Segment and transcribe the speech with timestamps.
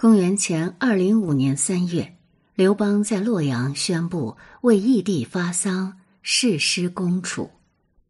[0.00, 2.16] 公元前二零五年三月，
[2.54, 7.50] 刘邦在洛阳宣布为义帝发丧，誓师攻楚。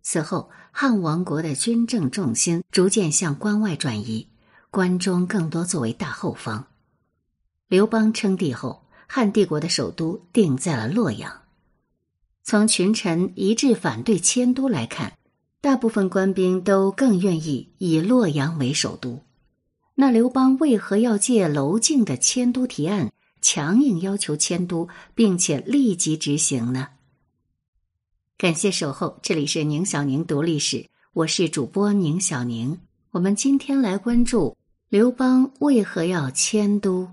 [0.01, 4.29] 此后，汉王国的军政重心逐渐向关外转移，
[4.71, 6.69] 关中更多作为大后方。
[7.67, 11.41] 刘邦称帝后，汉帝国的首都定在了洛阳。
[12.45, 15.15] 从群臣一致反对迁都来看，
[15.61, 19.25] 大部分官兵都更愿意以洛阳为首都。
[20.01, 26.89] 那刘邦为何要借娄敬的迁都提案，强硬要求迁都，并且立即执行呢？
[28.39, 32.79] 感谢守候，这里是宁小宁读历史，我是主播宁小宁。
[33.11, 34.57] 我们今天来关注
[34.89, 37.11] 刘邦为何要迁都。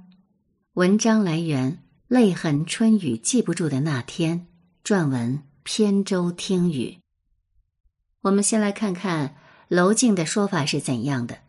[0.76, 4.48] 文章来源：泪痕春雨记不住的那天。
[4.81, 7.00] 撰文：扁舟听雨。
[8.22, 9.36] 我们先来看看
[9.67, 11.40] 娄敬的说法是怎样的。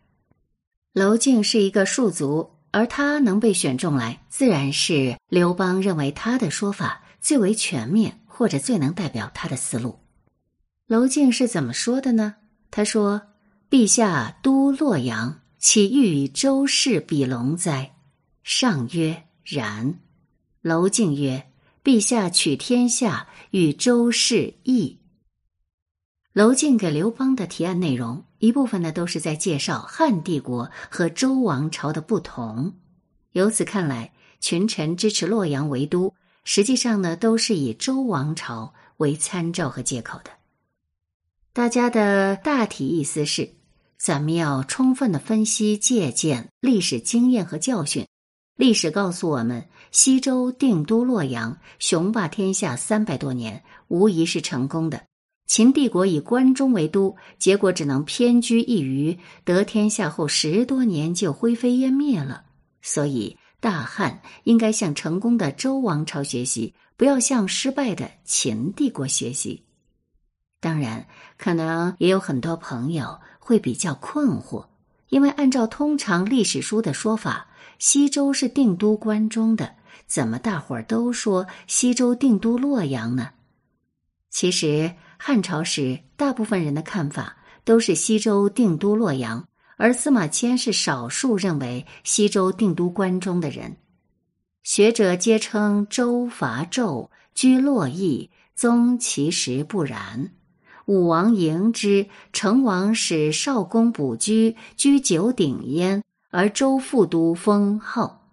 [0.95, 10.01] 娄敬是一个庶族，而他能被选中来，自然是刘邦认为他的说法最为全面，或者最能代表他的思路。
[10.87, 12.37] 娄敬是怎么说的呢？
[12.71, 13.23] 他说
[13.71, 17.95] ：“陛下都洛阳，岂欲与周氏比龙哉？”
[18.43, 19.95] 上曰：“然。”
[20.62, 21.46] 娄敬曰
[21.84, 24.98] ：“陛下取天下，与周氏异。”
[26.38, 28.22] 娄敬给刘邦的提案内容。
[28.38, 32.74] 一部分呢都是在介绍汉帝国和周王朝的不同。
[33.32, 40.30] 由此看来，群臣支持洛阳为都，实际上呢都是以周王朝为参照和借口的。
[41.52, 43.54] 大家的大体意思是：
[43.96, 48.06] 咱们要充分的分析借鉴历史经验和教训。
[48.54, 55.02] 历史告诉我们，西周定都洛阳，雄霸天下三百多年，无疑是成功的。
[55.49, 62.45] 秦帝国以关中为都，结果只能偏居一隅，得天下后十多年就灰飞烟灭了。
[62.82, 69.65] 所以，大汉应该向成功的周王朝学习，不要向失败的秦帝国学习。
[70.61, 71.09] 当然，
[71.39, 74.67] 可能也有很多朋友会比较困惑，
[75.09, 83.31] 因为按照通常历史书的说法，西周是定都关中的，怎么大伙儿都说西周定都洛阳呢？
[84.28, 84.93] 其实。
[85.19, 89.47] 汉朝时，大部分人的看法都是西周定都洛阳，
[89.77, 93.77] 而司马迁是少数认为西周定都关中的人。
[94.62, 100.31] 学者皆称周伐纣，居洛邑，宗其实不然。
[100.87, 108.31] 武王迎之，成王使少公卜居，居九鼎焉，而周复都封号。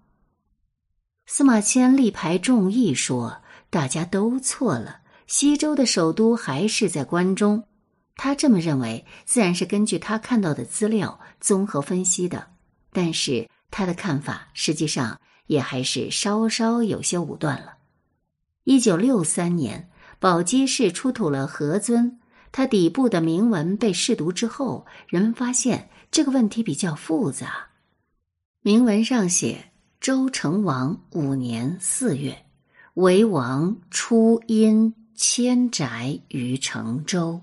[1.25, 4.99] 司马迁力排众议说，大家都错了。
[5.27, 7.63] 西周的首都还是在关中，
[8.15, 12.47] 他这么认为，自然是根据他看到的资料综合分析的。
[12.91, 17.77] 但是他的看法实际上也还是稍稍有些武断了。
[18.63, 22.19] 一九六三年，宝鸡市出土了何尊，
[22.51, 27.69] 他底部的铭文被试读之后，人们发现这个问题比较复杂。
[28.61, 32.45] 铭文上写：周成王五年四月，
[32.93, 34.93] 为王初殷。
[35.15, 37.41] 迁宅于成州，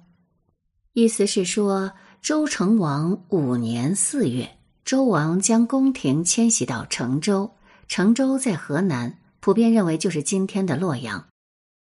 [0.93, 7.53] 意思是说，周成王五年四月，周王将宫廷迁徙到成州。
[7.89, 11.27] 成州在河南，普遍认为就是今天的洛阳。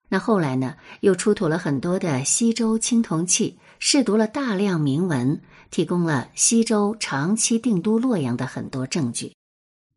[0.09, 9.34] 那后来呢，又出土了很多的西周青铜器，试读了大量铭文，提供了西周长期定都洛阳的很多证据。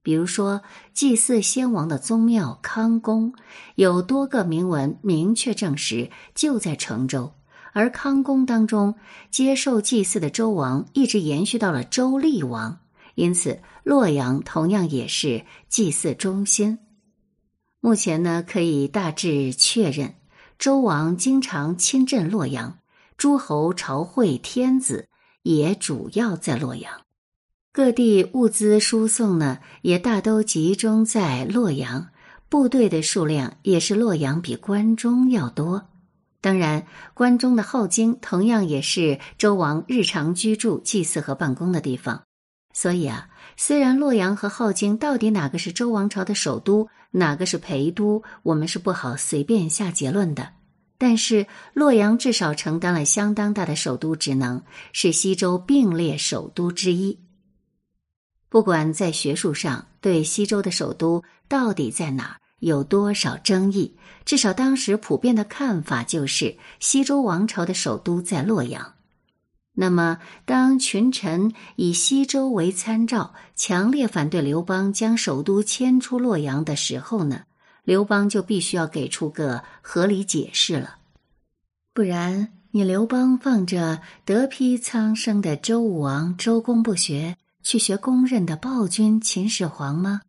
[0.04, 0.60] 比如说，
[0.92, 3.32] 祭祀先王的宗庙康宫，
[3.74, 7.32] 有多个铭文明确证实就在成州。
[7.72, 8.94] 而康宫当中
[9.30, 12.80] 接受祭祀的周王一直延续到了周厉王，
[13.14, 16.78] 因此洛阳同样也是祭祀中心。
[17.80, 20.14] 目前呢，可以大致确认，
[20.58, 22.78] 周王经常亲镇洛阳，
[23.16, 25.08] 诸侯朝会天子
[25.42, 27.03] 也主要在洛阳。
[27.74, 32.06] 各地物资输送呢，也大都集中在洛阳，
[32.48, 35.88] 部队的数量也是洛阳比关中要多。
[36.40, 42.22] 当然，关中的镐京同样也是周王日常居住、祭祀和办公的地方。
[42.72, 50.50] 所以啊，虽然洛阳和镐京到底哪个是周王朝的首都，哪个是陪都，我们是不好随便下结论的。
[50.96, 54.62] 但是洛阳至少承担了相当大的首都职能，
[54.92, 57.18] 是西周并列首都之一。
[58.54, 68.94] 不管在学术上对西周的首都到底在哪儿有多少争议，至少当时普遍的看法就是西周王朝的首都在洛阳。
[69.72, 77.46] 那么，当群臣以西周为参照，强烈反对刘邦将首都迁出洛阳的时候呢？
[77.82, 80.98] 刘邦就必须要给出个合理解释了，
[81.92, 90.20] 不然你刘邦放着德披苍生的周武王周公不学，去学公认的暴君秦始皇吗？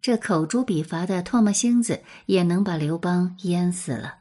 [0.00, 4.14] 这口诛笔伐的唾沫星子也能把刘邦淹死了。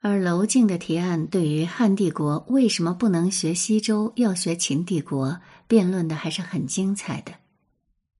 [0.00, 7.32] 而娄敬的提案对于汉帝国为什么不能学西周，要学秦帝国，辩论的还是很精彩的。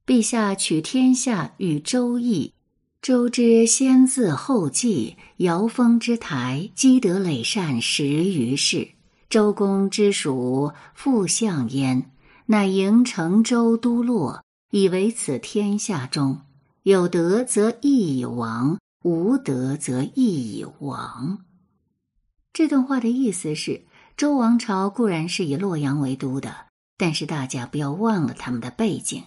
[0.06, 2.54] 陛下取天下与周易，
[3.02, 8.90] 周之先自后继，尧封之台，积德累善十余世。
[9.28, 12.10] 周公之属复相焉，
[12.46, 16.42] 乃迎成周都洛，以为此天下中
[16.82, 21.38] 有德则义以亡，无德则义以亡。
[22.52, 26.54] 这段话的意思是，周王朝固然是以洛阳为都的，
[26.98, 29.22] 但是大家不要忘了他们的背景。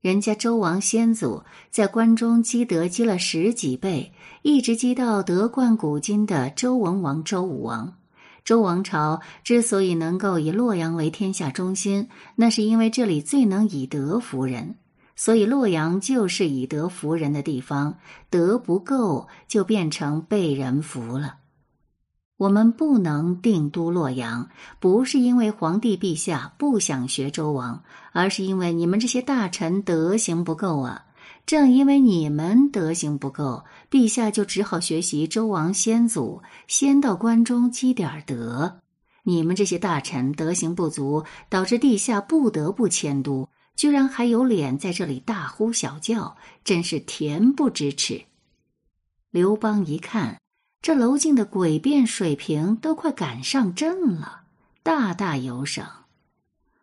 [0.00, 7.98] 人家周王先祖在关中积德积了十几倍，一直积到德冠古今的周文王、周武王。
[8.44, 14.74] 周王朝之所以能够以洛阳为天下中心，那是因为这里最能以德服人，
[15.16, 17.96] 所以洛阳就是以德服人的地方。
[18.28, 21.36] 德不够，就变成被人服了。
[22.36, 27.82] 我们不能定都洛阳，不是因为皇帝陛下不想学周王，
[28.12, 31.06] 而是因为你们这些大臣德行不够啊！
[31.46, 38.80] 正因为你们德行不够，陛下就只好学习周王先祖，先到关中积点德。
[39.24, 48.24] 你们这些大臣德行不足，导致陛下不得不迁都，居然还有脸在这里大呼小叫，真是恬不知耻！
[49.30, 50.38] 刘邦一看。
[50.82, 54.42] 这娄敬的诡辩水平都快赶上朕了，
[54.82, 56.04] 大大有赏。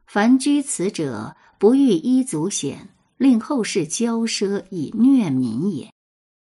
[0.08, 2.90] 凡居此者，不欲一足险，
[3.22, 5.94] 令后世骄奢以虐民也，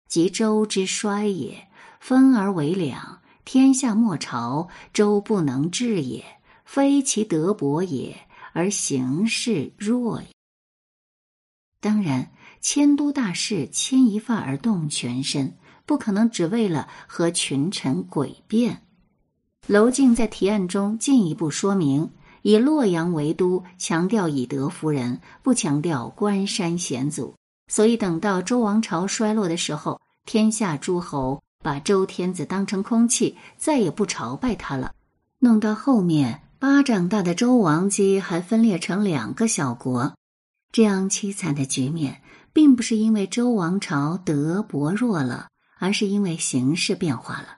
[0.09, 1.67] 及周之衰也。
[1.99, 6.25] 分而为两，天下莫朝，周不能治也，
[6.65, 10.29] 非其德薄也，而行事弱也。
[11.79, 12.31] 当然，
[12.61, 15.55] 迁都大事，牵一发而动全身。
[15.85, 18.87] 不可能只为了和群臣诡辩。
[19.67, 22.09] 娄敬在提案中进一步说明，
[22.41, 27.35] 以洛阳为都，强调以德服人，不强调关山险阻。
[27.67, 34.93] 所以等到周王朝衰落的时候，天下诸侯把周天子当成空气，再也不朝拜他了。
[35.39, 40.13] 弄到后面，巴掌大的周王姬还分裂成两个小国，
[40.71, 42.21] 这样凄惨的局面，
[42.53, 45.47] 并不是因为周王朝德薄弱了。
[45.83, 47.57] 而是因为形势变化了。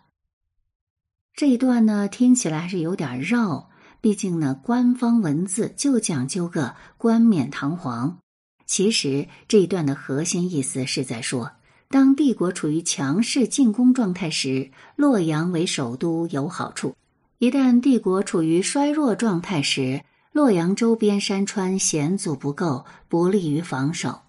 [1.36, 3.70] 这一段呢，听起来还是有点绕，
[4.04, 8.18] 毕竟呢，官方文字就讲究个冠冕堂皇。
[8.66, 11.50] 其实这一段的核心意思是在说，
[11.88, 16.90] 当帝国处于强势进攻状态时，洛阳为首都有好处；
[17.38, 20.04] 一旦帝国处于衰弱状态时，
[20.34, 24.20] 洛阳周边山川险阻不够，不利于防守。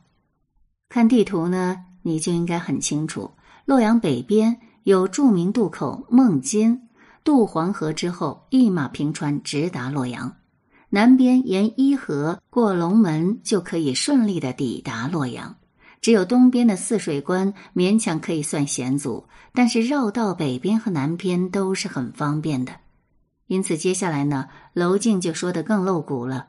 [0.89, 3.33] 看地图呢，你就应该很清楚。
[3.65, 6.84] 洛阳北边有著名渡口孟津，
[7.25, 10.29] 渡黄河之后，一马平川直达洛阳；
[10.91, 15.57] 南边沿伊河过龙门，就可以顺利的抵达洛阳。
[16.03, 22.73] 只有东边的泗水关勉强可以算险阻，但是绕道北边和南边都是很方便的。
[23.47, 26.49] 因此，接下来呢，娄敬就说的更露骨了：“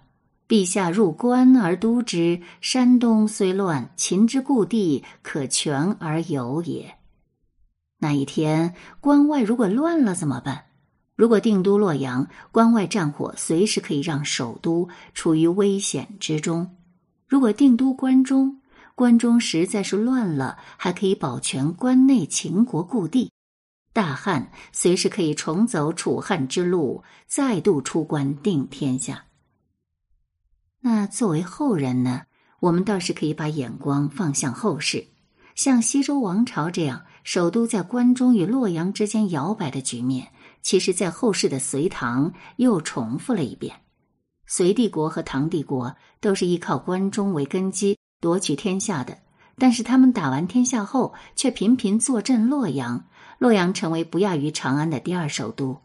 [0.49, 6.95] 陛下入关而都之，山东虽乱，秦之故地可全而有也。”
[8.05, 10.65] 那一天，关外如果乱了怎么办？
[11.15, 16.67] 如果定都洛阳，关外战火随时可以让首都处于危险之中；
[17.27, 18.61] 如果定都关中，
[18.93, 23.31] 关中实在是乱了，还可以保全关内秦国故地。
[23.91, 29.25] 大汉随时可以重走楚汉之路，再度出关定天下。
[30.81, 32.21] 那作为后人呢，
[32.59, 35.07] 我们倒是可以把眼光放向后世，
[35.55, 37.01] 像西周王朝这样。
[37.25, 40.27] 首都在关中与洛阳之间摇摆的局面，
[40.61, 43.75] 其实，在后世的隋唐又重复了一遍。
[44.45, 49.17] 隋帝国和唐帝国都是依靠关中为根基夺取天下的，
[49.57, 53.05] 但是他们打完天下后，却频频坐镇洛阳，
[53.39, 55.81] 洛阳成为不亚于长安的第二首都。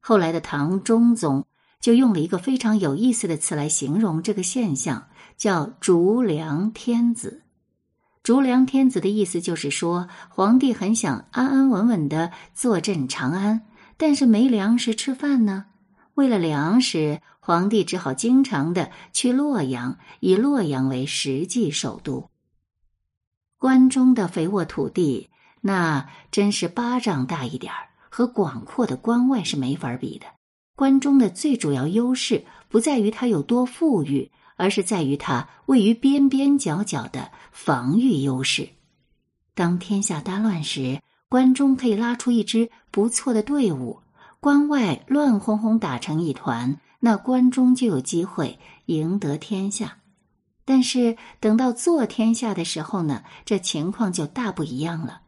[0.00, 1.46] 后来的唐中宗
[1.80, 7.40] 就用了一个非常有意思的词来形容这个现象，叫“逐良天子”。
[8.24, 13.66] 逐良天子的意思就是说，皇帝很想安安稳稳的坐镇长安，
[13.98, 15.66] 但是没粮食吃饭呢。
[16.14, 22.30] 为了粮食，皇帝只好经常的去洛阳，以洛阳为实际首都。
[23.58, 25.28] 关中的肥沃土地，
[25.60, 30.24] 那真是巴掌大一点儿，和广阔的关外是没法比的。
[30.74, 38.68] 关中的最主要优势不在于它有多富裕，而是在于它位于边边角角的防御优势。
[39.54, 44.02] 当天下大乱时，关中可以拉出一支不错的队伍；
[44.40, 49.98] 关外乱哄哄打成一团，那关中就有机会赢得天下。
[50.64, 55.20] 但是等到做天下的时候呢，这情况就大不一样了。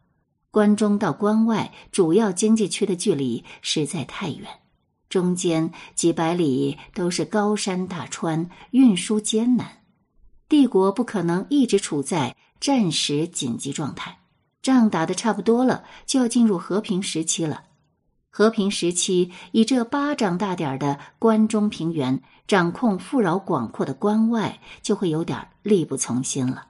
[0.50, 4.48] 关中到关外主要经济区的距离实在太远。
[5.08, 9.82] 中间几百里都是高山大川，运输艰难。
[10.48, 14.18] 帝国不可能一直处在战时紧急状态，
[14.62, 17.64] 仗打的差不多了，就要进入和平时期了。
[18.30, 26.66] 和平时期，以这巴掌大点儿的关中平原掌控富饶广阔的关外，就会有点力不从心了。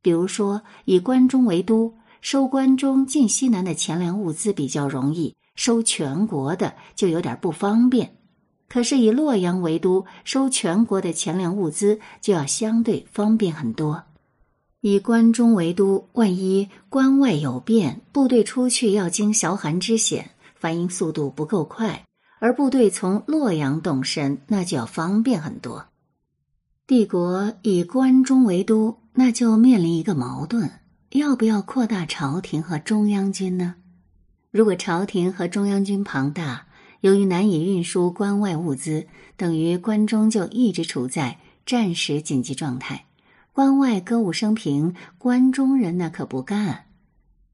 [0.00, 5.36] 比如说，以关中为都，收关中进西南的钱粮物资比较容易。
[5.58, 8.14] 收全国的就有点不方便，
[8.68, 14.04] 可是以洛阳为都，收全国的钱粮物资就要相对方便很多。
[14.82, 22.04] 以关中为都，万一关外有变，部队出去要经小寒之险，反应速度不够快；
[22.38, 25.86] 而部队从洛阳动身，那就要方便很多。
[26.86, 30.70] 帝国以关中为都，那就面临一个矛盾：
[31.10, 33.74] 要不要扩大朝廷和中央军呢？
[34.50, 36.66] 如果朝廷和中央军庞大，
[37.00, 43.04] 由于难以运输关外物资，等于关中就一直处在战时紧急状态。
[43.52, 46.86] 关外歌舞升平，关中人那可不干。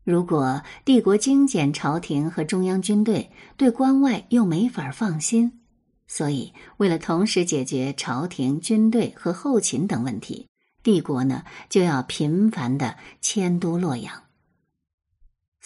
[0.04, 5.60] 如果帝国精简朝廷和中央军队，对关外又没法放心，
[6.06, 10.46] 所以为了同时解决朝廷、军队和后勤等问题，
[10.82, 14.23] 帝国呢就要频繁的迁都洛阳。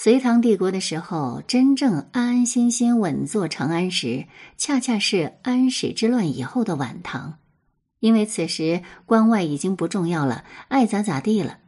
[0.00, 4.26] 隋唐帝国的时候，真正安安心心稳坐长安时，
[4.56, 7.38] 恰恰是安史之乱以后的晚唐。
[7.98, 11.58] 因为此时关外已经不重要了，爱咋咋地了。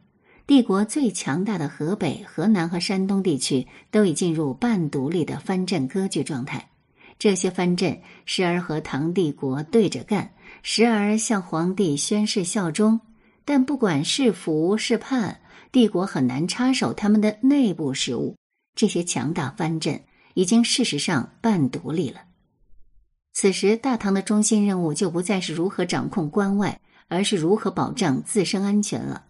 [0.47, 6.69] 帝国最强大的河北、河南和山东地区都已进入半独立的藩镇割据状态。
[7.19, 10.31] 这些藩镇时而和唐帝国对着干，
[10.63, 13.01] 时而向皇帝宣誓效忠。
[13.43, 15.40] 但不管是福是叛。
[15.71, 18.35] 帝国很难插手他们的内部事务。
[18.75, 20.01] 这些强大藩镇
[20.33, 22.21] 已经事实上半独立了。
[23.33, 29.25] 此时，大唐的中心任务就不再是如何掌控关外，而是如何保障自身安全了。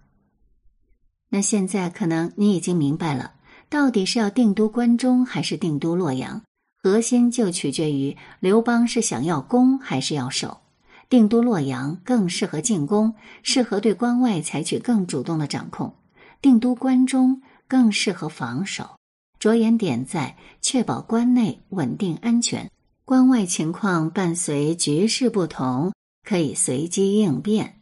[1.29, 3.33] 那现在，可能你已经明白了，
[3.69, 6.41] 到底是要定都关中还是定都洛阳？
[6.83, 10.61] 核心就取决于刘邦是想要攻还是要守。
[11.07, 15.93] 定都洛阳更适合进攻，适合对关外采取更主动的掌控。
[16.41, 18.97] 定都关中更适合防守，
[19.37, 22.69] 着眼点在确保关内稳定安全，
[23.05, 25.93] 关外情况伴随局势不同，
[26.27, 27.79] 可以随机应变。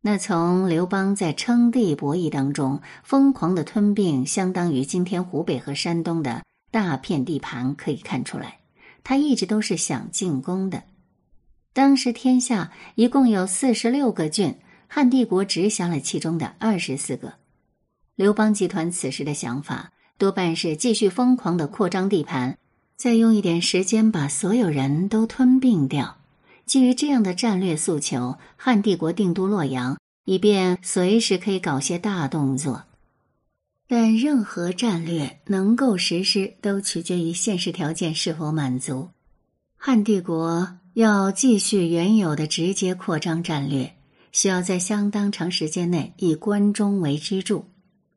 [0.00, 8.60] 那从刘邦在称帝博弈当中疯狂的吞并相当于今天湖北和山东的大片地盘可以看出来，
[9.04, 10.84] 他一直都是想进攻的。
[11.72, 14.56] 当时天下一共有四十六个郡。
[14.88, 17.34] 汉帝国直辖了其中的二十四个，
[18.14, 22.56] 刘邦集团此时的想法多半是继续疯狂的扩张地盘，
[22.96, 26.18] 再用一点时间把所有人都吞并掉。
[26.64, 32.84] 基于这样的战略诉求，汉帝国定都洛阳，以便随时可以搞些大动作。
[33.88, 39.10] 但任何战略能够实施，都取决于现实条件是否满足。
[39.76, 43.95] 汉帝国要继续原有的直接扩张战略。
[44.36, 47.70] 需要在相当长时间内以关中为支柱，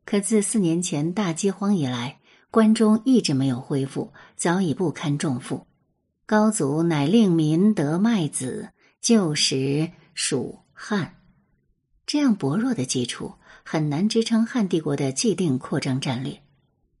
[0.04, 2.18] 可自四年前大饥荒以来，
[2.50, 5.66] 关中一直没有恢复，早已不堪重负。
[6.26, 8.68] 高祖乃令民得麦子，
[9.00, 11.14] 旧时属汉，
[12.04, 13.32] 这样薄弱的基础
[13.64, 16.38] 很难支撑汉帝国的既定扩张战略。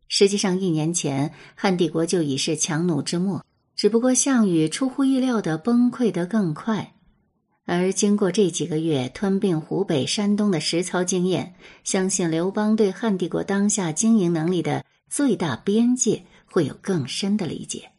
[0.08, 3.44] 实际上，一年前汉帝国就已是强弩之末，
[3.76, 6.94] 只不过项羽出乎意料的崩溃得更快。
[7.72, 17.92] 而经过这几个月吞并湖北、山东的实操经验，相信刘邦对汉帝国当下经营能力的最大边界会有更深的理解。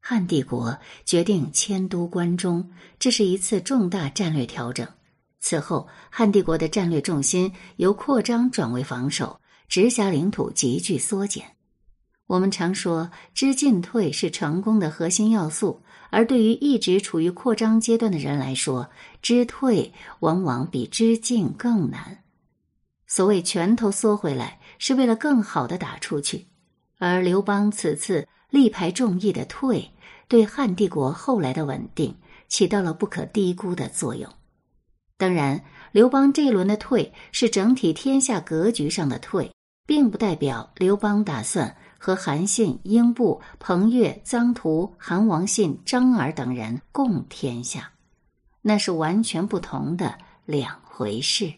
[0.00, 4.88] 汉帝国决定迁都关中，这是一次重大战略调整。
[5.40, 11.44] 此后，汉帝国的战略重心由扩张转为防守，直辖领土急剧缩减。
[12.26, 15.82] 我们常说知进退是成功的核心要素，
[16.14, 18.88] 而对于一直处于扩张阶段的人来说，
[19.20, 22.22] 知退往往比知进更难。
[23.08, 26.46] 所谓拳头缩回来，是为了更好的打出去，
[26.98, 29.90] 而刘邦此次力排众议的退，
[30.28, 32.16] 对汉帝国后来的稳定
[32.46, 34.32] 起到了不可低估的作用。
[35.16, 39.50] 当然，刘邦这一轮的退是整体天下格局上的退，
[39.84, 41.76] 并不代表刘邦打算。
[42.04, 47.92] 和韩信、英布、彭越、臧荼、韩王信、张耳等人共天下，
[48.60, 51.54] 那是完全不同的两回事。